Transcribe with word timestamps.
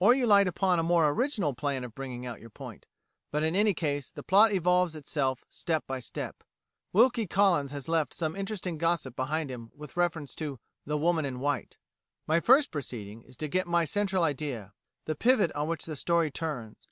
Or 0.00 0.12
you 0.12 0.26
light 0.26 0.48
upon 0.48 0.80
a 0.80 0.82
more 0.82 1.08
original 1.08 1.54
plan 1.54 1.84
of 1.84 1.94
bringing 1.94 2.26
out 2.26 2.40
your 2.40 2.50
point; 2.50 2.86
but 3.30 3.44
in 3.44 3.54
any 3.54 3.74
case, 3.74 4.10
the 4.10 4.24
plot 4.24 4.52
evolves 4.52 4.96
itself 4.96 5.44
step 5.48 5.86
by 5.86 6.00
step. 6.00 6.42
Wilkie 6.92 7.28
Collins 7.28 7.70
has 7.70 7.88
left 7.88 8.12
some 8.12 8.34
interesting 8.34 8.76
gossip 8.76 9.14
behind 9.14 9.52
him 9.52 9.70
with 9.76 9.96
reference 9.96 10.34
to 10.34 10.58
"The 10.84 10.98
Woman 10.98 11.24
in 11.24 11.38
White": 11.38 11.76
"My 12.26 12.40
first 12.40 12.72
proceeding 12.72 13.22
is 13.22 13.36
to 13.36 13.46
get 13.46 13.68
my 13.68 13.84
central 13.84 14.24
idea 14.24 14.72
the 15.04 15.14
pivot 15.14 15.52
on 15.52 15.68
which 15.68 15.84
the 15.84 15.94
story 15.94 16.32
turns. 16.32 16.88